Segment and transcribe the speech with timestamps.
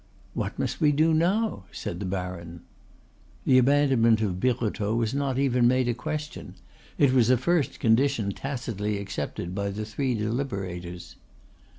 [0.33, 2.61] "What must we do now?" said the baron.
[3.45, 6.55] The abandonment of Birotteau was not even made a question;
[6.97, 11.17] it was a first condition tacitly accepted by the three deliberators.